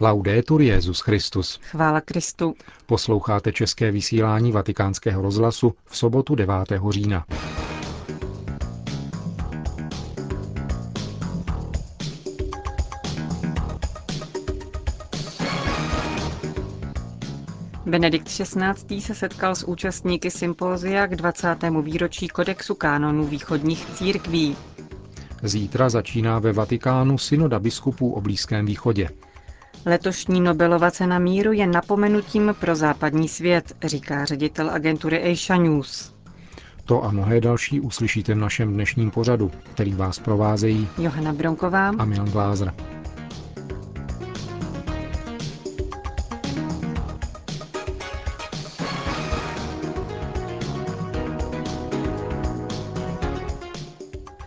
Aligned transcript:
Laudetur 0.00 0.62
Jezus 0.62 1.00
Christus. 1.00 1.60
Chvála 1.62 2.00
Kristu. 2.00 2.54
Posloucháte 2.86 3.52
české 3.52 3.90
vysílání 3.90 4.52
Vatikánského 4.52 5.22
rozhlasu 5.22 5.74
v 5.84 5.96
sobotu 5.96 6.34
9. 6.34 6.54
října. 6.90 7.24
Benedikt 17.86 18.28
XVI. 18.28 19.00
se 19.00 19.14
setkal 19.14 19.54
s 19.54 19.68
účastníky 19.68 20.30
sympózia 20.30 21.06
k 21.06 21.16
20. 21.16 21.56
výročí 21.82 22.28
kodexu 22.28 22.74
kánonů 22.74 23.24
východních 23.24 23.86
církví. 23.86 24.56
Zítra 25.42 25.88
začíná 25.88 26.38
ve 26.38 26.52
Vatikánu 26.52 27.18
synoda 27.18 27.58
biskupů 27.58 28.12
o 28.12 28.20
Blízkém 28.20 28.66
východě. 28.66 29.08
Letošní 29.88 30.40
Nobelova 30.40 30.90
cena 30.90 31.18
míru 31.18 31.52
je 31.52 31.66
napomenutím 31.66 32.54
pro 32.60 32.74
západní 32.74 33.28
svět, 33.28 33.72
říká 33.84 34.24
ředitel 34.24 34.70
agentury 34.70 35.32
Asia 35.32 35.56
News. 35.58 36.14
To 36.84 37.04
a 37.04 37.10
mnohé 37.10 37.40
další 37.40 37.80
uslyšíte 37.80 38.34
v 38.34 38.38
našem 38.38 38.72
dnešním 38.74 39.10
pořadu, 39.10 39.50
který 39.74 39.92
vás 39.94 40.18
provázejí 40.18 40.88
Johana 40.98 41.32
Bronková 41.32 41.88
a 41.88 42.04
Milan 42.04 42.30
Glázer. 42.30 42.72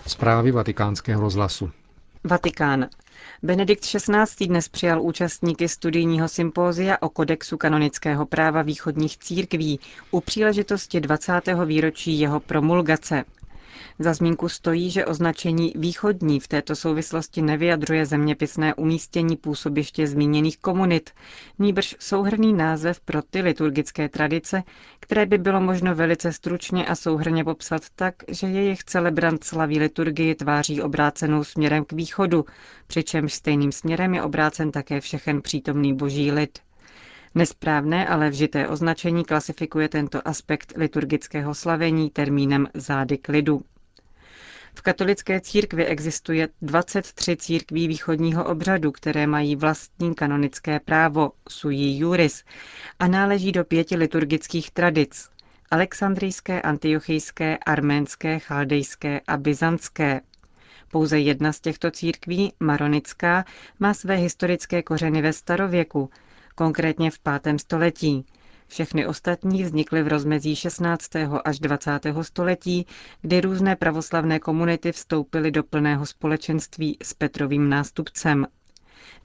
Zprávy 0.08 0.52
vatikánského 0.52 1.22
rozhlasu. 1.22 1.70
Vatikán. 2.24 2.90
Benedikt 3.44 3.84
XVI. 3.86 4.48
dnes 4.48 4.68
přijal 4.70 5.02
účastníky 5.02 5.68
studijního 5.70 6.28
sympózia 6.28 6.98
o 7.02 7.10
kodexu 7.10 7.58
kanonického 7.58 8.26
práva 8.26 8.62
východních 8.62 9.18
církví 9.18 9.80
u 10.12 10.22
příležitosti 10.22 11.02
20. 11.02 11.34
výročí 11.66 12.20
jeho 12.20 12.40
promulgace. 12.40 13.24
Za 14.02 14.14
zmínku 14.14 14.50
stojí, 14.50 14.90
že 14.90 15.06
označení 15.06 15.74
východní 15.76 16.40
v 16.40 16.48
této 16.48 16.76
souvislosti 16.76 17.42
nevyjadřuje 17.42 18.06
zeměpisné 18.06 18.74
umístění 18.74 19.38
působiště 19.38 20.08
zmíněných 20.08 20.58
komunit, 20.58 21.10
nýbrž 21.60 21.96
souhrný 22.00 22.54
název 22.54 23.00
pro 23.00 23.22
ty 23.22 23.42
liturgické 23.42 24.10
tradice, 24.10 24.64
které 25.00 25.26
by 25.26 25.38
bylo 25.38 25.62
možno 25.62 25.96
velice 25.96 26.34
stručně 26.34 26.86
a 26.86 26.96
souhrně 26.96 27.44
popsat 27.44 27.82
tak, 27.96 28.16
že 28.28 28.48
jejich 28.48 28.84
celebrant 28.84 29.44
slaví 29.44 29.80
liturgii 29.80 30.36
tváří 30.36 30.82
obrácenou 30.82 31.44
směrem 31.44 31.86
k 31.86 31.94
východu, 31.94 32.46
přičemž 32.88 33.34
stejným 33.34 33.72
směrem 33.72 34.14
je 34.14 34.24
obrácen 34.24 34.72
také 34.72 35.02
všechen 35.02 35.42
přítomný 35.42 35.94
boží 35.94 36.32
lid. 36.32 36.60
Nesprávné, 37.36 38.08
ale 38.08 38.30
vžité 38.30 38.68
označení 38.68 39.24
klasifikuje 39.26 39.90
tento 39.90 40.28
aspekt 40.28 40.74
liturgického 40.76 41.54
slavení 41.56 42.10
termínem 42.10 42.68
zády 42.74 43.18
k 43.18 43.28
lidu. 43.30 43.62
V 44.80 44.82
katolické 44.82 45.42
církvi 45.42 45.86
existuje 45.86 46.50
23 46.62 47.36
církví 47.38 47.88
východního 47.88 48.46
obřadu, 48.46 48.92
které 48.92 49.28
mají 49.28 49.56
vlastní 49.56 50.16
kanonické 50.16 50.80
právo, 50.80 51.32
sui 51.50 51.98
juris, 51.98 52.44
a 53.00 53.08
náleží 53.08 53.52
do 53.52 53.64
pěti 53.64 53.96
liturgických 53.96 54.72
tradic. 54.72 55.30
Alexandrijské, 55.72 56.62
antiochijské, 56.62 57.58
arménské, 57.58 58.40
chaldejské 58.40 59.22
a 59.28 59.38
byzantské. 59.38 60.22
Pouze 60.92 61.20
jedna 61.20 61.54
z 61.54 61.60
těchto 61.60 61.92
církví, 61.92 62.54
maronická, 62.60 63.46
má 63.80 63.94
své 63.94 64.16
historické 64.16 64.84
kořeny 64.84 65.22
ve 65.22 65.34
starověku, 65.34 66.10
konkrétně 66.56 67.12
v 67.12 67.20
5. 67.44 67.60
století. 67.60 68.26
Všechny 68.70 69.08
ostatní 69.08 69.64
vznikly 69.64 70.04
v 70.04 70.08
rozmezí 70.08 70.56
16. 70.56 71.10
až 71.46 71.60
20. 71.60 72.00
století, 72.22 72.86
kdy 73.22 73.42
různé 73.42 73.76
pravoslavné 73.76 74.40
komunity 74.40 74.92
vstoupily 74.92 75.52
do 75.52 75.64
plného 75.64 76.06
společenství 76.06 76.98
s 77.04 77.14
Petrovým 77.14 77.70
nástupcem. 77.70 78.48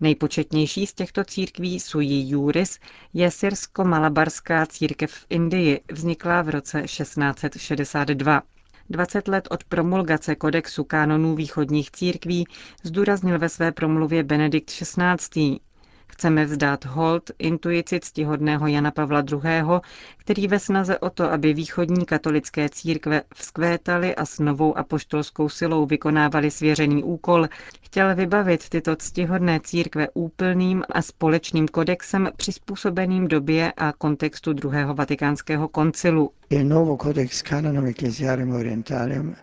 Nejpočetnější 0.01 0.87
z 0.87 0.95
těchto 0.95 1.25
církví 1.25 1.81
Sui 1.81 2.29
Juris 2.29 2.79
je 3.13 3.31
syrsko-malabarská 3.31 4.67
církev 4.67 5.11
v 5.13 5.27
Indii, 5.29 5.81
vzniklá 5.93 6.43
v 6.43 6.49
roce 6.49 6.83
1662. 6.83 8.43
20 8.91 9.29
let 9.29 9.49
od 9.51 9.65
promulgace 9.65 10.35
kodexu 10.35 10.85
kánonů 10.85 11.35
východních 11.35 11.91
církví 11.91 12.47
zdůraznil 12.83 13.39
ve 13.39 13.49
své 13.49 13.73
promluvě 13.73 14.23
Benedikt 14.23 14.71
XVI. 14.71 15.61
Chceme 16.07 16.45
vzdát 16.45 16.85
hold 16.85 17.31
intuici 17.39 18.01
ctihodného 18.01 18.67
Jana 18.67 18.91
Pavla 18.91 19.25
II., 19.33 19.81
který 20.19 20.49
ve 20.49 20.59
snaze 20.59 20.99
o 20.99 21.11
to, 21.11 21.33
aby 21.33 21.55
východní 21.55 22.07
katolické 22.07 22.69
církve 22.69 23.23
vzkvétaly 23.35 24.15
a 24.15 24.25
s 24.27 24.39
novou 24.39 24.79
apoštolskou 24.79 25.49
silou 25.49 25.87
vykonávali 25.87 26.51
svěřený 26.51 27.05
úkol, 27.05 27.49
chtěl 27.81 28.15
vybavit 28.15 28.69
tyto 28.69 28.97
ctihodné 28.97 29.61
církve 29.61 30.09
úplným 30.15 30.83
a 30.93 31.03
společným 31.03 31.69
kodexem 31.69 32.29
přizpůsobeným 32.37 33.29
době 33.29 33.73
a 33.77 33.93
kontextu 33.93 34.53
druhého 34.53 34.95
vatikánského 34.95 35.69
koncilu. 35.69 36.31
Il 36.51 36.65
nuovo 36.65 36.97
codex 36.97 37.43
canonum 37.43 37.87
ecclesiarum 37.87 38.51
orientalium 38.51 39.37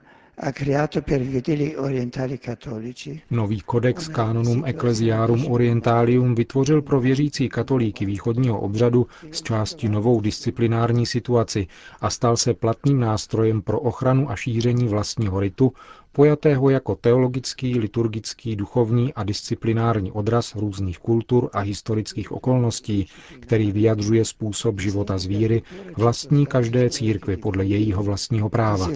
Nový 3.31 3.62
kodex 3.62 4.07
Canonum 4.09 4.63
Ecclesiarum 4.66 5.47
Orientalium 5.52 6.35
vytvořil 6.35 6.81
pro 6.81 7.00
věřící 7.00 7.50
katolíky 7.50 8.06
východního 8.06 8.59
obřadu 8.59 9.07
z 9.31 9.41
části 9.41 9.90
novou 9.90 10.22
disciplinární 10.22 11.06
situaci 11.06 11.68
a 12.02 12.09
stal 12.09 12.38
se 12.38 12.53
platným 12.53 13.00
nástrojem 13.00 13.62
pro 13.62 13.79
ochranu 13.79 14.29
a 14.31 14.35
šíření 14.35 14.88
vlastního 14.88 15.40
ritu, 15.40 15.74
pojatého 16.11 16.69
jako 16.69 16.95
teologický, 16.95 17.79
liturgický, 17.79 18.55
duchovní 18.55 19.13
a 19.13 19.23
disciplinární 19.23 20.11
odraz 20.11 20.55
různých 20.55 20.99
kultur 20.99 21.49
a 21.53 21.59
historických 21.59 22.31
okolností, 22.31 23.07
který 23.39 23.72
vyjadřuje 23.72 24.25
způsob 24.25 24.79
života 24.79 25.17
z 25.17 25.25
víry 25.25 25.61
vlastní 25.97 26.45
každé 26.45 26.89
církvi 26.89 27.38
podle 27.38 27.66
jejího 27.66 28.03
vlastního 28.03 28.49
práva. 28.49 28.89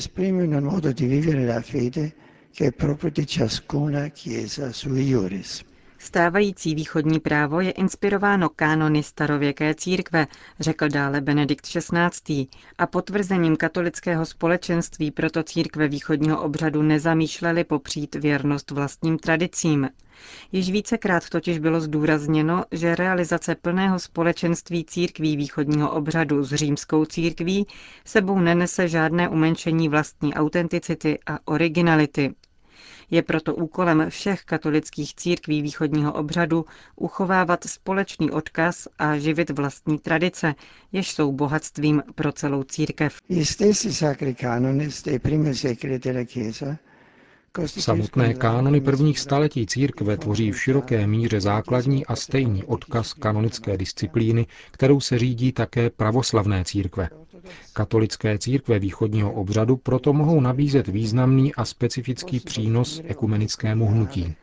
Stávající 6.05 6.75
východní 6.75 7.19
právo 7.19 7.59
je 7.61 7.71
inspirováno 7.71 8.49
kánony 8.49 9.03
starověké 9.03 9.75
církve, 9.75 10.27
řekl 10.59 10.89
dále 10.89 11.21
Benedikt 11.21 11.65
XVI. 11.67 12.47
A 12.77 12.87
potvrzením 12.87 13.55
katolického 13.55 14.25
společenství 14.25 15.11
proto 15.11 15.43
církve 15.43 15.87
východního 15.87 16.41
obřadu 16.41 16.81
nezamýšleli 16.81 17.63
popřít 17.63 18.15
věrnost 18.15 18.71
vlastním 18.71 19.17
tradicím. 19.17 19.89
Již 20.51 20.71
vícekrát 20.71 21.29
totiž 21.29 21.59
bylo 21.59 21.81
zdůrazněno, 21.81 22.63
že 22.71 22.95
realizace 22.95 23.55
plného 23.55 23.99
společenství 23.99 24.85
církví 24.85 25.37
východního 25.37 25.91
obřadu 25.91 26.43
s 26.43 26.53
římskou 26.53 27.05
církví 27.05 27.67
sebou 28.05 28.39
nenese 28.39 28.87
žádné 28.87 29.29
umenšení 29.29 29.89
vlastní 29.89 30.33
autenticity 30.33 31.19
a 31.25 31.39
originality. 31.45 32.35
Je 33.11 33.21
proto 33.21 33.55
úkolem 33.55 34.05
všech 34.09 34.43
katolických 34.43 35.15
církví 35.15 35.61
východního 35.61 36.13
obřadu 36.13 36.65
uchovávat 36.95 37.63
společný 37.63 38.31
odkaz 38.31 38.87
a 38.99 39.17
živit 39.17 39.49
vlastní 39.49 39.99
tradice, 39.99 40.55
jež 40.91 41.11
jsou 41.11 41.31
bohatstvím 41.31 42.03
pro 42.15 42.31
celou 42.31 42.63
církev. 42.63 43.19
Samotné 47.65 48.33
kánony 48.33 48.81
prvních 48.81 49.19
staletí 49.19 49.65
církve 49.67 50.17
tvoří 50.17 50.51
v 50.51 50.61
široké 50.61 51.07
míře 51.07 51.41
základní 51.41 52.05
a 52.05 52.15
stejný 52.15 52.63
odkaz 52.63 53.13
kanonické 53.13 53.77
disciplíny, 53.77 54.45
kterou 54.71 54.99
se 54.99 55.19
řídí 55.19 55.51
také 55.51 55.89
pravoslavné 55.89 56.63
církve. 56.65 57.09
Katolické 57.73 58.37
církve 58.37 58.79
východního 58.79 59.31
obřadu 59.33 59.77
proto 59.77 60.13
mohou 60.13 60.41
nabízet 60.41 60.87
významný 60.87 61.55
a 61.55 61.65
specifický 61.65 62.39
přínos 62.39 63.01
ekumenickému 63.05 63.85
hnutí. 63.85 64.35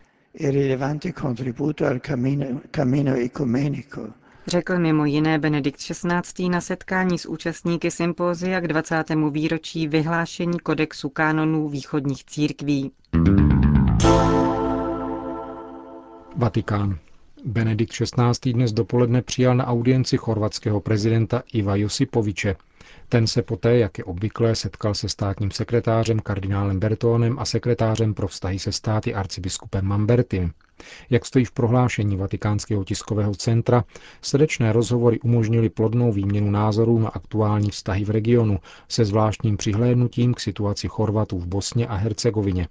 Řekl 4.46 4.78
mimo 4.78 5.04
jiné 5.04 5.38
Benedikt 5.38 5.78
XVI. 5.80 6.48
na 6.48 6.60
setkání 6.60 7.18
s 7.18 7.26
účastníky 7.26 7.90
sympózia 7.90 8.60
k 8.60 8.68
20. 8.68 9.04
výročí 9.30 9.88
vyhlášení 9.88 10.58
kodexu 10.58 11.08
kánonů 11.08 11.68
východních 11.68 12.24
církví. 12.24 12.92
Vatikán. 16.36 16.98
Benedikt 17.44 17.92
XVI. 17.92 18.52
dnes 18.52 18.72
dopoledne 18.72 19.22
přijal 19.22 19.54
na 19.54 19.66
audienci 19.66 20.16
chorvatského 20.16 20.80
prezidenta 20.80 21.42
Iva 21.52 21.76
Josipoviče. 21.76 22.56
Ten 23.08 23.26
se 23.26 23.42
poté, 23.42 23.78
jak 23.78 23.98
je 23.98 24.04
obvyklé, 24.04 24.54
setkal 24.54 24.94
se 24.94 25.08
státním 25.08 25.50
sekretářem 25.50 26.20
kardinálem 26.20 26.78
Bertónem 26.80 27.38
a 27.38 27.44
sekretářem 27.44 28.14
pro 28.14 28.28
vztahy 28.28 28.58
se 28.58 28.72
státy 28.72 29.14
arcibiskupem 29.14 29.84
Mambertim. 29.84 30.52
Jak 31.10 31.26
stojí 31.26 31.44
v 31.44 31.52
prohlášení 31.52 32.16
Vatikánského 32.16 32.84
tiskového 32.84 33.34
centra, 33.34 33.84
srdečné 34.22 34.72
rozhovory 34.72 35.20
umožnily 35.20 35.68
plodnou 35.68 36.12
výměnu 36.12 36.50
názorů 36.50 36.98
na 36.98 37.08
aktuální 37.08 37.70
vztahy 37.70 38.04
v 38.04 38.10
regionu 38.10 38.58
se 38.88 39.04
zvláštním 39.04 39.56
přihlédnutím 39.56 40.34
k 40.34 40.40
situaci 40.40 40.88
Chorvatů 40.88 41.38
v 41.38 41.46
Bosně 41.46 41.86
a 41.86 41.94
Hercegovině. 41.94 42.68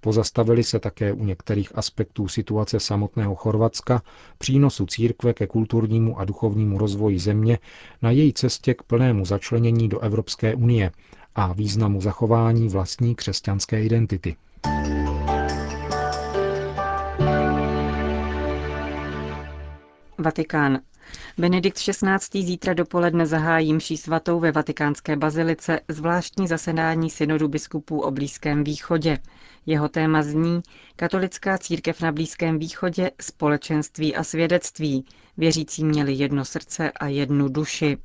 Pozastavili 0.00 0.64
se 0.64 0.78
také 0.78 1.12
u 1.12 1.24
některých 1.24 1.78
aspektů 1.78 2.28
situace 2.28 2.80
samotného 2.80 3.34
Chorvatska, 3.34 4.02
přínosu 4.38 4.86
církve 4.86 5.34
ke 5.34 5.46
kulturnímu 5.46 6.18
a 6.18 6.24
duchovnímu 6.24 6.78
rozvoji 6.78 7.18
země 7.18 7.58
na 8.02 8.10
její 8.10 8.32
cestě 8.32 8.74
k 8.74 8.82
plnému 8.82 9.24
začlenění 9.24 9.88
do 9.88 10.00
Evropské 10.00 10.54
unie 10.54 10.90
a 11.34 11.52
významu 11.52 12.00
zachování 12.00 12.68
vlastní 12.68 13.14
křesťanské 13.14 13.84
identity. 13.84 14.36
Vatikán. 20.22 20.80
Benedikt 21.38 21.78
XVI. 21.78 22.42
zítra 22.42 22.74
dopoledne 22.74 23.26
zahájí 23.26 23.74
mší 23.74 23.96
svatou 23.96 24.40
ve 24.40 24.52
vatikánské 24.52 25.16
bazilice 25.16 25.80
zvláštní 25.88 26.48
zasedání 26.48 27.10
synodu 27.10 27.48
biskupů 27.48 28.00
o 28.00 28.10
Blízkém 28.10 28.64
východě. 28.64 29.18
Jeho 29.66 29.88
téma 29.88 30.22
zní 30.22 30.60
Katolická 30.96 31.58
církev 31.58 32.00
na 32.00 32.12
Blízkém 32.12 32.58
východě, 32.58 33.10
společenství 33.20 34.16
a 34.16 34.24
svědectví. 34.24 35.04
Věřící 35.36 35.84
měli 35.84 36.12
jedno 36.12 36.44
srdce 36.44 36.90
a 36.92 37.06
jednu 37.06 37.48
duši. 37.48 37.98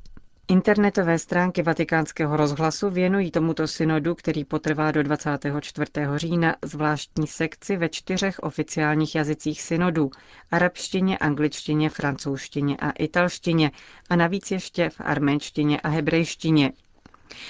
Internetové 0.50 1.20
stránky 1.20 1.62
vatikánského 1.64 2.38
rozhlasu 2.38 2.90
věnují 2.90 3.32
tomuto 3.32 3.68
synodu, 3.68 4.16
který 4.16 4.46
potrvá 4.46 4.92
do 4.92 5.04
24. 5.04 5.92
října, 6.16 6.56
zvláštní 6.66 7.28
sekci 7.28 7.78
ve 7.78 7.90
čtyřech 7.90 8.40
oficiálních 8.40 9.16
jazycích 9.16 9.62
synodu– 9.62 10.12
arabštině, 10.52 11.18
angličtině, 11.18 11.90
francouzštině 11.90 12.78
a 12.78 12.92
italštině 12.92 13.72
a 14.10 14.16
navíc 14.16 14.52
ještě 14.52 14.90
v 14.90 14.96
arménštině 15.00 15.80
a 15.82 15.88
hebrejštině. 15.90 16.72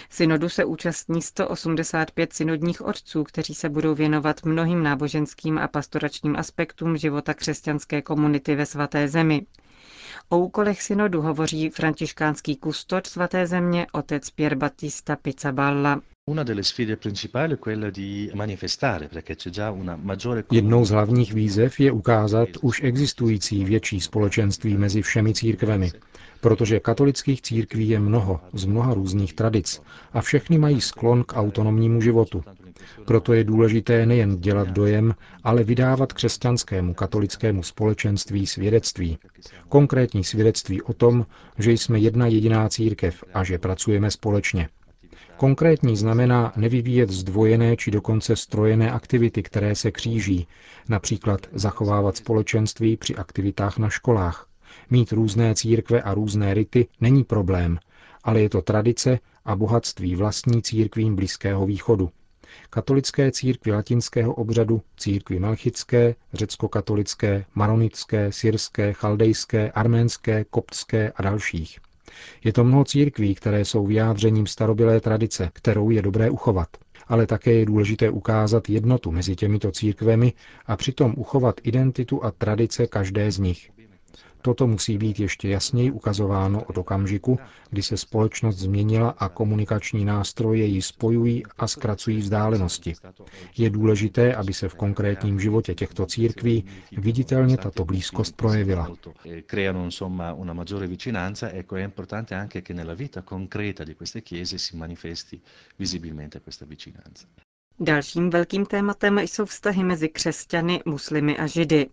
Synodu 0.10 0.50
se 0.50 0.66
účastní 0.66 1.22
185 1.22 2.34
synodních 2.34 2.82
otců, 2.82 3.24
kteří 3.24 3.56
se 3.56 3.70
budou 3.70 3.96
věnovat 3.96 4.46
mnohým 4.46 4.84
náboženským 4.84 5.58
a 5.58 5.68
pastoračním 5.68 6.36
aspektům 6.36 6.98
života 6.98 7.34
křesťanské 7.34 8.02
komunity 8.02 8.56
ve 8.56 8.66
svaté 8.66 9.08
zemi. 9.08 9.42
O 10.29 10.38
úkolech 10.38 10.81
synodu 10.81 11.21
hovoří 11.21 11.69
františkánský 11.69 12.56
kustoč 12.56 13.07
svaté 13.07 13.47
země 13.47 13.88
otec 13.91 14.29
Pier 14.29 14.56
Battista 14.56 15.15
Pizzaballa. 15.15 16.01
Jednou 20.51 20.85
z 20.85 20.89
hlavních 20.89 21.33
výzev 21.33 21.79
je 21.79 21.91
ukázat 21.91 22.50
už 22.62 22.83
existující 22.83 23.65
větší 23.65 24.01
společenství 24.01 24.77
mezi 24.77 25.01
všemi 25.01 25.33
církvemi, 25.33 25.91
protože 26.41 26.79
katolických 26.79 27.41
církví 27.41 27.89
je 27.89 28.00
mnoho, 28.00 28.39
z 28.53 28.65
mnoha 28.65 28.94
různých 28.94 29.33
tradic 29.33 29.81
a 30.13 30.21
všechny 30.21 30.57
mají 30.57 30.81
sklon 30.81 31.24
k 31.24 31.33
autonomnímu 31.33 32.01
životu. 32.01 32.44
Proto 33.06 33.33
je 33.33 33.44
důležité 33.44 34.06
nejen 34.06 34.38
dělat 34.38 34.68
dojem, 34.68 35.15
ale 35.44 35.63
vydávat 35.63 36.13
křesťanskému 36.13 36.94
katolickému 36.94 37.63
společenství 37.63 38.47
svědectví. 38.47 39.18
Konkrétní 39.69 40.24
svědectví 40.24 40.81
o 40.81 40.94
tom, 40.94 41.25
že 41.57 41.71
jsme 41.71 42.00
jedna 42.00 42.27
jediná 42.27 42.69
církev 42.69 43.24
a 43.33 43.44
že 43.44 43.57
pracujeme 43.57 44.12
společně. 44.12 44.69
Konkrétní 45.38 45.98
znamená 45.98 46.54
nevyvíjet 46.56 47.10
zdvojené 47.10 47.78
či 47.78 47.92
dokonce 47.92 48.36
strojené 48.36 48.92
aktivity, 48.92 49.44
které 49.44 49.75
se 49.75 49.92
kříží, 49.92 50.48
například 50.89 51.48
zachovávat 51.51 52.18
společenství 52.18 52.98
při 52.98 53.16
aktivitách 53.16 53.78
na 53.78 53.89
školách. 53.89 54.48
Mít 54.89 55.12
různé 55.12 55.56
církve 55.56 56.01
a 56.01 56.13
různé 56.13 56.54
rity 56.54 56.88
není 57.01 57.24
problém, 57.24 57.80
ale 58.24 58.42
je 58.42 58.50
to 58.50 58.62
tradice 58.62 59.19
a 59.45 59.56
bohatství 59.56 60.16
vlastní 60.16 60.62
církvím 60.62 61.16
Blízkého 61.16 61.66
východu. 61.66 62.10
Katolické 62.69 63.31
církvi 63.31 63.72
latinského 63.72 64.34
obřadu, 64.34 64.81
církvi 64.98 65.39
melchické, 65.39 66.16
řecko-katolické, 66.34 67.45
maronické, 67.56 68.31
syrské, 68.31 68.94
chaldejské, 68.94 69.72
arménské, 69.72 70.44
koptské 70.44 71.12
a 71.16 71.22
dalších. 71.22 71.80
Je 72.44 72.54
to 72.54 72.63
mnoho 72.63 72.83
církví, 72.83 73.36
které 73.36 73.65
jsou 73.65 73.86
vyjádřením 73.86 74.48
starobilé 74.48 75.00
tradice, 75.01 75.50
kterou 75.54 75.89
je 75.89 76.01
dobré 76.01 76.30
uchovat. 76.30 76.68
Ale 77.07 77.27
také 77.27 77.54
je 77.54 77.65
důležité 77.65 78.09
ukázat 78.09 78.69
jednotu 78.69 79.12
mezi 79.12 79.36
těmito 79.36 79.71
církvemi 79.71 80.33
a 80.65 80.77
přitom 80.77 81.13
uchovat 81.18 81.56
identitu 81.63 82.24
a 82.25 82.31
tradice 82.31 82.88
každé 82.88 83.31
z 83.31 83.39
nich. 83.39 83.69
Toto 84.42 84.68
musí 84.68 84.98
být 84.98 85.19
ještě 85.19 85.50
jasněji 85.50 85.92
ukazováno 85.92 86.63
od 86.63 86.78
okamžiku, 86.78 87.39
kdy 87.69 87.84
se 87.84 87.98
společnost 87.98 88.57
změnila 88.57 89.10
a 89.10 89.30
komunikační 89.30 90.06
nástroje 90.06 90.66
ji 90.66 90.81
spojují 90.81 91.44
a 91.57 91.68
zkracují 91.68 92.18
vzdálenosti. 92.18 92.94
Je 93.57 93.69
důležité, 93.69 94.36
aby 94.36 94.54
se 94.54 94.69
v 94.69 94.75
konkrétním 94.75 95.39
životě 95.39 95.75
těchto 95.75 96.06
církví 96.06 96.66
viditelně 96.98 97.57
tato 97.57 97.86
blízkost 97.86 98.36
projevila. 98.36 98.88
Dalším 107.79 108.29
velkým 108.29 108.65
tématem 108.65 109.19
jsou 109.19 109.45
vztahy 109.45 109.83
mezi 109.83 110.09
křesťany, 110.09 110.81
muslimy 110.85 111.38
a 111.38 111.47
židy. 111.47 111.88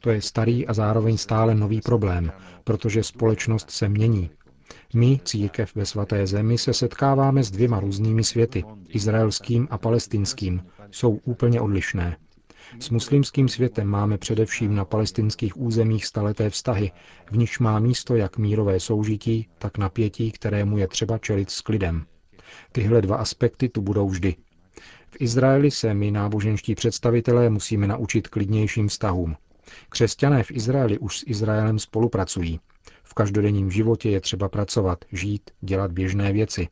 To 0.00 0.10
je 0.10 0.22
starý 0.22 0.66
a 0.66 0.72
zároveň 0.74 1.16
stále 1.16 1.54
nový 1.54 1.80
problém, 1.80 2.32
protože 2.64 3.02
společnost 3.02 3.70
se 3.70 3.88
mění. 3.88 4.30
My, 4.94 5.20
církev 5.24 5.74
ve 5.74 5.86
svaté 5.86 6.26
zemi, 6.26 6.58
se 6.58 6.74
setkáváme 6.74 7.44
s 7.44 7.50
dvěma 7.50 7.80
různými 7.80 8.24
světy, 8.24 8.64
izraelským 8.88 9.68
a 9.70 9.78
palestinským. 9.78 10.66
Jsou 10.90 11.10
úplně 11.24 11.60
odlišné. 11.60 12.16
S 12.80 12.90
muslimským 12.90 13.48
světem 13.48 13.88
máme 13.88 14.18
především 14.18 14.74
na 14.74 14.84
palestinských 14.84 15.60
územích 15.60 16.06
staleté 16.06 16.50
vztahy, 16.50 16.92
v 17.32 17.36
nichž 17.36 17.58
má 17.58 17.78
místo 17.78 18.16
jak 18.16 18.38
mírové 18.38 18.80
soužití, 18.80 19.48
tak 19.58 19.78
napětí, 19.78 20.32
kterému 20.32 20.78
je 20.78 20.88
třeba 20.88 21.18
čelit 21.18 21.50
s 21.50 21.60
klidem. 21.60 22.06
Tyhle 22.72 23.02
dva 23.02 23.16
aspekty 23.16 23.68
tu 23.68 23.82
budou 23.82 24.08
vždy. 24.08 24.36
V 25.10 25.16
Izraeli 25.20 25.70
se 25.70 25.94
my, 25.94 26.10
náboženští 26.10 26.74
představitelé, 26.74 27.50
musíme 27.50 27.86
naučit 27.86 28.28
klidnějším 28.28 28.88
vztahům. 28.88 29.36
Křesťané 29.88 30.42
v 30.42 30.50
Izraeli 30.50 30.98
už 30.98 31.18
s 31.18 31.24
Izraelem 31.26 31.78
spolupracují. 31.78 32.60
V 33.04 33.14
každodenním 33.14 33.70
životě 33.70 34.10
je 34.10 34.20
třeba 34.20 34.48
pracovat, 34.48 35.04
žít, 35.12 35.50
dělat 35.60 35.92
běžné 35.92 36.32
věci. 36.32 36.68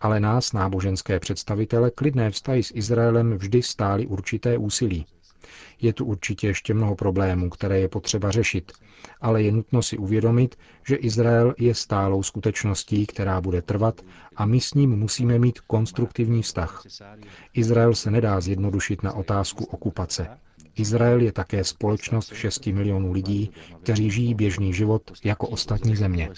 Ale 0.00 0.20
nás, 0.20 0.52
náboženské 0.52 1.20
představitele, 1.20 1.90
klidné 1.90 2.30
vztahy 2.30 2.62
s 2.62 2.72
Izraelem 2.74 3.38
vždy 3.38 3.62
stály 3.62 4.06
určité 4.06 4.58
úsilí. 4.58 5.06
Je 5.80 5.92
tu 5.92 6.04
určitě 6.04 6.46
ještě 6.46 6.74
mnoho 6.74 6.94
problémů, 6.96 7.50
které 7.50 7.78
je 7.80 7.88
potřeba 7.88 8.30
řešit, 8.30 8.72
ale 9.20 9.42
je 9.42 9.52
nutno 9.52 9.82
si 9.82 9.98
uvědomit, 9.98 10.56
že 10.86 10.96
Izrael 10.96 11.54
je 11.58 11.74
stálou 11.74 12.22
skutečností, 12.22 13.06
která 13.06 13.40
bude 13.40 13.62
trvat 13.62 14.00
a 14.36 14.46
my 14.46 14.60
s 14.60 14.74
ním 14.74 14.90
musíme 14.90 15.38
mít 15.38 15.60
konstruktivní 15.60 16.42
vztah. 16.42 16.82
Izrael 17.54 17.94
se 17.94 18.10
nedá 18.10 18.40
zjednodušit 18.40 19.02
na 19.02 19.12
otázku 19.12 19.64
okupace. 19.64 20.28
Izrael 20.76 21.20
je 21.20 21.32
také 21.32 21.64
společnost 21.64 22.34
6 22.34 22.66
milionů 22.66 23.12
lidí, 23.12 23.50
kteří 23.82 24.10
žijí 24.10 24.34
běžný 24.34 24.74
život 24.74 25.02
jako 25.24 25.48
ostatní 25.48 25.96
země. 25.96 26.30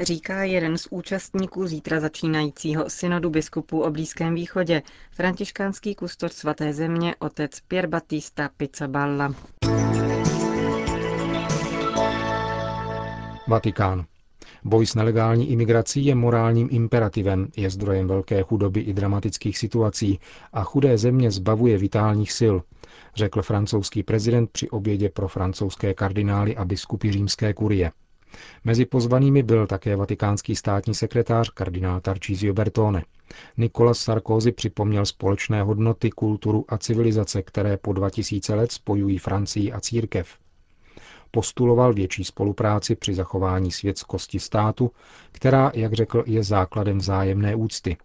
Říká 0.00 0.44
jeden 0.44 0.78
z 0.78 0.86
účastníků 0.90 1.66
zítra 1.66 2.00
začínajícího 2.00 2.90
synodu 2.90 3.30
biskupů 3.30 3.80
o 3.82 3.90
Blízkém 3.90 4.34
východě, 4.34 4.82
františkánský 5.12 5.94
kustoč 5.94 6.32
svaté 6.32 6.72
země, 6.72 7.14
otec 7.18 7.60
Pier 7.60 7.86
Battista 7.86 8.50
Pizzaballa. 8.56 9.34
Vatikán. 13.48 14.06
Boj 14.68 14.86
s 14.86 14.94
nelegální 14.94 15.50
imigrací 15.50 16.04
je 16.04 16.14
morálním 16.14 16.68
imperativem, 16.70 17.48
je 17.56 17.70
zdrojem 17.70 18.08
velké 18.08 18.42
chudoby 18.42 18.80
i 18.80 18.92
dramatických 18.92 19.58
situací 19.58 20.20
a 20.52 20.64
chudé 20.64 20.98
země 20.98 21.30
zbavuje 21.30 21.78
vitálních 21.78 22.32
sil, 22.38 22.56
řekl 23.14 23.42
francouzský 23.42 24.02
prezident 24.02 24.50
při 24.50 24.70
obědě 24.70 25.08
pro 25.08 25.28
francouzské 25.28 25.94
kardinály 25.94 26.56
a 26.56 26.64
biskupy 26.64 27.12
římské 27.12 27.54
kurie. 27.54 27.92
Mezi 28.64 28.84
pozvanými 28.86 29.42
byl 29.42 29.66
také 29.66 29.96
vatikánský 29.96 30.56
státní 30.56 30.94
sekretář 30.94 31.50
kardinál 31.50 32.00
Tarcísio 32.00 32.54
Bertone. 32.54 33.04
Nicolas 33.56 33.98
Sarkozy 33.98 34.52
připomněl 34.52 35.06
společné 35.06 35.62
hodnoty, 35.62 36.10
kulturu 36.10 36.64
a 36.68 36.78
civilizace, 36.78 37.42
které 37.42 37.76
po 37.76 37.92
2000 37.92 38.54
let 38.54 38.72
spojují 38.72 39.18
Francii 39.18 39.72
a 39.72 39.80
církev. 39.80 40.45
Postuloval 41.30 41.94
větší 41.94 42.24
spolupráci 42.24 42.96
při 42.96 43.14
zachování 43.14 43.72
světskosti 43.72 44.38
státu, 44.38 44.90
která, 45.32 45.72
jak 45.74 45.92
řekl, 45.92 46.24
je 46.26 46.42
základem 46.42 46.98
vzájemné 46.98 47.54
úcty. 47.54 47.96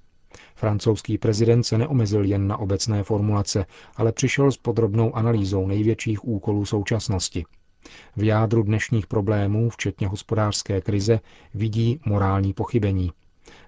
Francouzský 0.56 1.18
prezident 1.18 1.64
se 1.64 1.78
neomezil 1.78 2.26
jen 2.26 2.48
na 2.48 2.58
obecné 2.58 3.04
formulace, 3.04 3.66
ale 3.96 4.12
přišel 4.12 4.52
s 4.52 4.58
podrobnou 4.58 5.16
analýzou 5.16 5.68
největších 5.68 6.28
úkolů 6.28 6.66
současnosti. 6.66 7.46
V 8.16 8.24
jádru 8.24 8.64
dnešních 8.64 9.08
problémů, 9.08 9.70
včetně 9.70 10.08
hospodářské 10.08 10.82
krize, 10.82 11.20
vidí 11.54 12.00
morální 12.06 12.54
pochybení. 12.54 13.12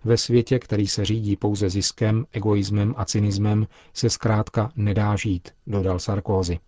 Ve 0.04 0.18
světě, 0.18 0.60
který 0.60 0.88
se 0.88 1.06
řídí 1.06 1.36
pouze 1.36 1.70
ziskem, 1.70 2.26
egoismem 2.32 2.94
a 2.98 3.06
cynismem, 3.06 3.68
se 3.94 4.10
zkrátka 4.10 4.72
nedá 4.76 5.16
žít, 5.16 5.50
dodal 5.68 6.00
Sarkozy. 6.00 6.60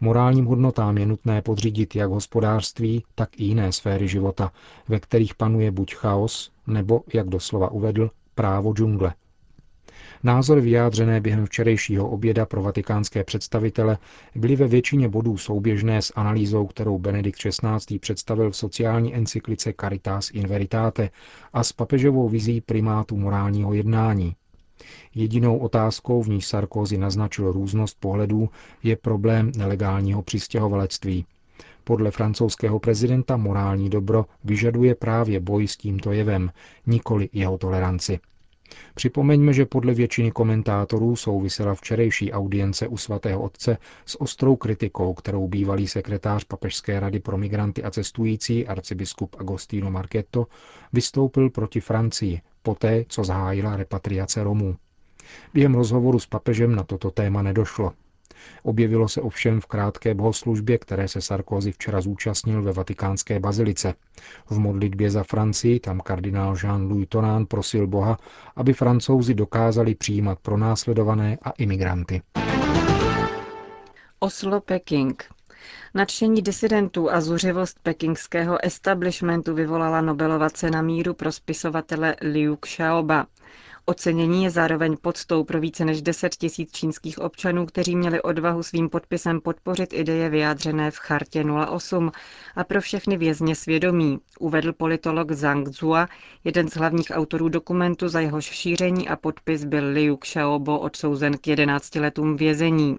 Morálním 0.00 0.44
hodnotám 0.44 0.98
je 0.98 1.06
nutné 1.06 1.42
podřídit 1.42 1.96
jak 1.96 2.10
hospodářství, 2.10 3.04
tak 3.14 3.40
i 3.40 3.44
jiné 3.44 3.72
sféry 3.72 4.08
života, 4.08 4.52
ve 4.88 5.00
kterých 5.00 5.34
panuje 5.34 5.70
buď 5.70 5.94
chaos, 5.94 6.52
nebo, 6.66 7.02
jak 7.14 7.28
doslova 7.28 7.70
uvedl, 7.70 8.10
právo 8.34 8.72
džungle. 8.72 9.14
Názory 10.22 10.60
vyjádřené 10.60 11.20
během 11.20 11.46
včerejšího 11.46 12.08
oběda 12.10 12.46
pro 12.46 12.62
vatikánské 12.62 13.24
představitele 13.24 13.98
byly 14.34 14.56
ve 14.56 14.68
většině 14.68 15.08
bodů 15.08 15.36
souběžné 15.38 16.02
s 16.02 16.12
analýzou, 16.16 16.66
kterou 16.66 16.98
Benedikt 16.98 17.38
XVI. 17.38 17.98
představil 17.98 18.50
v 18.50 18.56
sociální 18.56 19.14
encyklice 19.14 19.74
Caritas 19.80 20.30
in 20.30 20.46
Veritate 20.46 21.10
a 21.52 21.64
s 21.64 21.72
papežovou 21.72 22.28
vizí 22.28 22.60
primátu 22.60 23.16
morálního 23.16 23.74
jednání. 23.74 24.36
Jedinou 25.14 25.58
otázkou, 25.58 26.22
v 26.22 26.28
níž 26.28 26.46
Sarkozy 26.46 26.98
naznačil 26.98 27.52
různost 27.52 27.96
pohledů, 28.00 28.48
je 28.82 28.96
problém 28.96 29.52
nelegálního 29.56 30.22
přistěhovalectví. 30.22 31.26
Podle 31.84 32.10
francouzského 32.10 32.78
prezidenta 32.78 33.36
morální 33.36 33.90
dobro 33.90 34.26
vyžaduje 34.44 34.94
právě 34.94 35.40
boj 35.40 35.68
s 35.68 35.76
tímto 35.76 36.12
jevem, 36.12 36.50
nikoli 36.86 37.28
jeho 37.32 37.58
toleranci. 37.58 38.18
Připomeňme, 38.94 39.52
že 39.52 39.66
podle 39.66 39.94
většiny 39.94 40.30
komentátorů 40.30 41.16
souvisela 41.16 41.74
včerejší 41.74 42.32
audience 42.32 42.88
u 42.88 42.96
svatého 42.96 43.42
otce 43.42 43.78
s 44.06 44.20
ostrou 44.20 44.56
kritikou, 44.56 45.14
kterou 45.14 45.48
bývalý 45.48 45.88
sekretář 45.88 46.44
Papežské 46.44 47.00
rady 47.00 47.20
pro 47.20 47.38
migranty 47.38 47.82
a 47.82 47.90
cestující 47.90 48.66
arcibiskup 48.66 49.36
Agostino 49.38 49.90
Marchetto 49.90 50.46
vystoupil 50.92 51.50
proti 51.50 51.80
Francii, 51.80 52.40
poté, 52.62 53.04
co 53.08 53.24
zahájila 53.24 53.76
repatriace 53.76 54.44
Romů. 54.44 54.76
Během 55.54 55.74
rozhovoru 55.74 56.18
s 56.18 56.26
papežem 56.26 56.74
na 56.74 56.84
toto 56.84 57.10
téma 57.10 57.42
nedošlo. 57.42 57.92
Objevilo 58.62 59.08
se 59.08 59.20
ovšem 59.20 59.60
v 59.60 59.66
krátké 59.66 60.14
bohoslužbě, 60.14 60.78
které 60.78 61.08
se 61.08 61.20
Sarkozy 61.20 61.72
včera 61.72 62.00
zúčastnil 62.00 62.62
ve 62.62 62.72
vatikánské 62.72 63.40
bazilice. 63.40 63.94
V 64.50 64.58
modlitbě 64.58 65.10
za 65.10 65.22
Francii 65.22 65.80
tam 65.80 66.00
kardinál 66.00 66.54
Jean-Louis 66.54 67.06
Tonán 67.08 67.46
prosil 67.46 67.86
Boha, 67.86 68.18
aby 68.56 68.72
francouzi 68.72 69.34
dokázali 69.34 69.94
přijímat 69.94 70.38
pronásledované 70.38 71.38
a 71.42 71.50
imigranty. 71.50 72.22
Oslo 74.18 74.60
Peking. 74.60 75.24
Nadšení 75.94 76.42
disidentů 76.42 77.10
a 77.10 77.20
zuřivost 77.20 77.78
pekingského 77.82 78.64
establishmentu 78.64 79.54
vyvolala 79.54 80.00
Nobelova 80.00 80.50
cena 80.50 80.82
míru 80.82 81.14
pro 81.14 81.32
spisovatele 81.32 82.16
Liu 82.22 82.56
Xiaoba. 82.56 83.26
Ocenění 83.88 84.44
je 84.44 84.50
zároveň 84.50 84.96
podstou 85.00 85.44
pro 85.44 85.60
více 85.60 85.84
než 85.84 86.02
10 86.02 86.34
tisíc 86.34 86.72
čínských 86.72 87.18
občanů, 87.18 87.66
kteří 87.66 87.96
měli 87.96 88.22
odvahu 88.22 88.62
svým 88.62 88.88
podpisem 88.88 89.40
podpořit 89.40 89.92
ideje 89.92 90.28
vyjádřené 90.28 90.90
v 90.90 90.98
Chartě 90.98 91.44
08 91.70 92.12
a 92.56 92.64
pro 92.64 92.80
všechny 92.80 93.16
vězně 93.16 93.54
svědomí, 93.54 94.18
uvedl 94.40 94.72
politolog 94.72 95.32
Zhang 95.32 95.68
Zhua, 95.68 96.08
jeden 96.44 96.68
z 96.68 96.76
hlavních 96.76 97.10
autorů 97.14 97.48
dokumentu, 97.48 98.08
za 98.08 98.20
jehož 98.20 98.44
šíření 98.44 99.08
a 99.08 99.16
podpis 99.16 99.64
byl 99.64 99.92
Liu 99.92 100.16
Xiaobo 100.16 100.78
odsouzen 100.78 101.38
k 101.38 101.46
11 101.46 101.94
letům 101.94 102.36
vězení. 102.36 102.96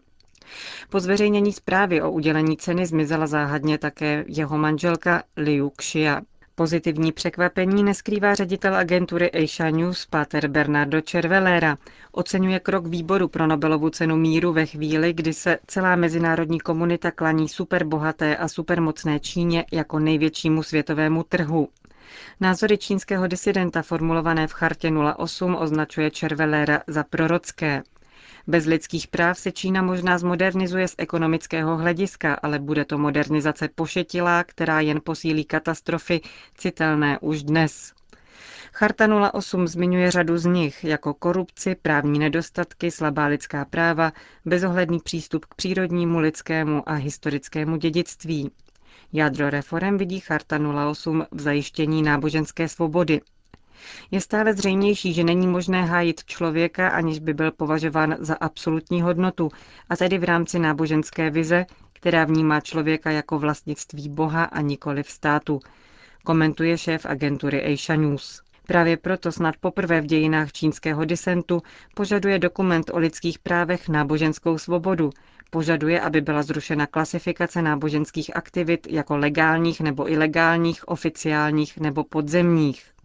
Po 0.90 1.00
zveřejnění 1.00 1.54
zprávy 1.54 2.02
o 2.02 2.12
udělení 2.12 2.58
ceny 2.58 2.86
zmizela 2.86 3.28
záhadně 3.28 3.78
také 3.78 4.26
jeho 4.28 4.58
manželka 4.58 5.24
Liu 5.38 5.70
Xia. 5.70 6.22
Pozitivní 6.60 7.12
překvapení 7.12 7.84
neskrývá 7.84 8.36
ředitel 8.36 8.76
agentury 8.76 9.32
Asia 9.32 9.70
News 9.70 10.06
Pater 10.06 10.48
Bernardo 10.48 11.02
Cervelera. 11.02 11.78
Oceňuje 12.12 12.60
krok 12.60 12.88
výboru 12.88 13.28
pro 13.28 13.48
Nobelovu 13.48 13.90
cenu 13.90 14.16
míru 14.16 14.54
ve 14.54 14.66
chvíli, 14.66 15.14
kdy 15.14 15.34
se 15.34 15.58
celá 15.68 15.96
mezinárodní 15.96 16.60
komunita 16.60 17.12
klaní 17.12 17.50
superbohaté 17.50 18.38
a 18.38 18.48
supermocné 18.48 19.20
Číně 19.20 19.66
jako 19.72 20.00
největšímu 20.00 20.64
světovému 20.64 21.24
trhu. 21.24 21.70
Názory 22.40 22.78
čínského 22.78 23.28
disidenta 23.28 23.82
formulované 23.82 24.48
v 24.48 24.54
chartě 24.54 24.92
08 25.18 25.56
označuje 25.56 26.12
Cervelera 26.12 26.82
za 26.88 27.04
prorocké. 27.04 27.84
Bez 28.48 28.66
lidských 28.66 29.08
práv 29.08 29.40
se 29.40 29.52
Čína 29.52 29.82
možná 29.82 30.18
zmodernizuje 30.18 30.88
z 30.88 30.96
ekonomického 30.98 31.78
hlediska, 31.78 32.34
ale 32.34 32.60
bude 32.60 32.86
to 32.86 32.98
modernizace 32.98 33.70
pošetilá, 33.76 34.44
která 34.44 34.82
jen 34.82 35.02
posílí 35.04 35.46
katastrofy, 35.46 36.22
citelné 36.56 37.20
už 37.20 37.44
dnes. 37.44 37.94
Charta 38.74 39.32
08 39.34 39.68
zmiňuje 39.68 40.12
řadu 40.12 40.38
z 40.38 40.46
nich, 40.46 40.84
jako 40.84 41.14
korupci, 41.14 41.76
právní 41.76 42.20
nedostatky, 42.20 42.92
slabá 42.92 43.26
lidská 43.26 43.66
práva, 43.66 44.14
bezohledný 44.46 45.00
přístup 45.00 45.46
k 45.46 45.56
přírodnímu, 45.56 46.20
lidskému 46.20 46.90
a 46.90 46.94
historickému 46.94 47.78
dědictví. 47.78 48.52
Jádro 49.14 49.50
reform 49.50 49.98
vidí 49.98 50.20
Charta 50.20 50.60
08 50.90 51.26
v 51.32 51.42
zajištění 51.42 52.04
náboženské 52.04 52.68
svobody. 52.68 53.22
Je 54.12 54.22
stále 54.22 54.54
zřejmější, 54.54 55.14
že 55.14 55.24
není 55.24 55.48
možné 55.48 55.86
hájit 55.86 56.24
člověka, 56.26 56.90
aniž 56.90 57.20
by 57.20 57.34
byl 57.34 57.52
považován 57.52 58.16
za 58.20 58.36
absolutní 58.42 59.02
hodnotu, 59.02 59.50
a 59.90 59.96
tedy 59.98 60.18
v 60.18 60.24
rámci 60.24 60.60
náboženské 60.60 61.30
vize, 61.30 61.66
která 61.94 62.26
vnímá 62.26 62.62
člověka 62.62 63.12
jako 63.12 63.40
vlastnictví 63.40 64.10
Boha 64.10 64.44
a 64.44 64.62
nikoli 64.62 65.04
v 65.04 65.10
státu, 65.10 65.60
komentuje 66.24 66.78
šéf 66.78 67.06
agentury 67.06 67.74
Asia 67.74 67.98
News. 67.98 68.42
Právě 68.68 68.98
proto 68.98 69.32
snad 69.32 69.56
poprvé 69.60 70.02
v 70.02 70.06
dějinách 70.06 70.52
čínského 70.52 71.06
disentu 71.06 71.62
požaduje 71.96 72.40
dokument 72.40 72.90
o 72.94 72.98
lidských 72.98 73.40
právech 73.40 73.90
náboženskou 73.90 74.58
svobodu, 74.58 75.10
požaduje, 75.50 76.02
aby 76.02 76.22
byla 76.22 76.44
zrušena 76.44 76.88
klasifikace 76.88 77.62
náboženských 77.62 78.36
aktivit 78.36 78.88
jako 78.90 79.18
legálních 79.18 79.82
nebo 79.82 80.12
ilegálních, 80.12 80.88
oficiálních 80.88 81.78
nebo 81.78 82.04
podzemních. 82.04 82.97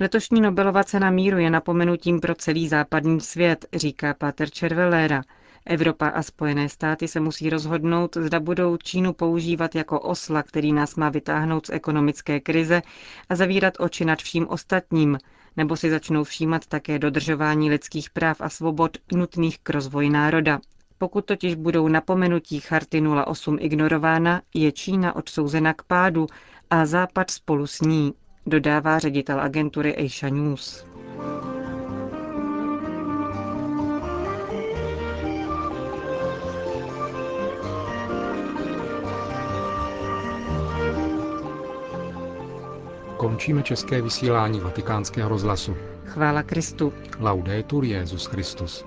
Letošní 0.00 0.40
Nobelova 0.40 0.84
cena 0.84 1.10
míru 1.10 1.38
je 1.38 1.50
napomenutím 1.50 2.20
pro 2.20 2.34
celý 2.34 2.68
západní 2.68 3.20
svět, 3.20 3.66
říká 3.74 4.14
Pater 4.14 4.50
Červelera. 4.50 5.22
Evropa 5.66 6.08
a 6.08 6.22
Spojené 6.22 6.68
státy 6.68 7.08
se 7.08 7.20
musí 7.20 7.50
rozhodnout, 7.50 8.16
zda 8.16 8.40
budou 8.40 8.76
Čínu 8.76 9.12
používat 9.12 9.74
jako 9.74 10.00
osla, 10.00 10.42
který 10.42 10.72
nás 10.72 10.96
má 10.96 11.08
vytáhnout 11.08 11.66
z 11.66 11.70
ekonomické 11.70 12.40
krize 12.40 12.82
a 13.28 13.36
zavírat 13.36 13.74
oči 13.78 14.04
nad 14.04 14.18
vším 14.18 14.48
ostatním, 14.48 15.18
nebo 15.56 15.76
si 15.76 15.90
začnou 15.90 16.24
všímat 16.24 16.66
také 16.66 16.98
dodržování 16.98 17.70
lidských 17.70 18.10
práv 18.10 18.40
a 18.40 18.48
svobod 18.48 18.98
nutných 19.12 19.58
k 19.58 19.70
rozvoji 19.70 20.10
národa. 20.10 20.60
Pokud 20.98 21.24
totiž 21.24 21.54
budou 21.54 21.88
napomenutí 21.88 22.60
Charty 22.60 23.02
08 23.26 23.58
ignorována, 23.60 24.42
je 24.54 24.72
Čína 24.72 25.16
odsouzena 25.16 25.74
k 25.74 25.82
pádu 25.82 26.26
a 26.70 26.86
Západ 26.86 27.30
spolu 27.30 27.66
s 27.66 27.80
ní 27.80 28.14
dodává 28.46 28.98
ředitel 28.98 29.40
agentury 29.40 29.96
Asia 29.96 30.32
News. 30.34 30.86
Končíme 43.16 43.62
české 43.62 44.02
vysílání 44.02 44.60
vatikánského 44.60 45.28
rozhlasu. 45.28 45.76
Chvála 46.04 46.42
Kristu. 46.42 46.92
Laudetur 47.20 47.84
Jezus 47.84 48.26
Christus. 48.26 48.84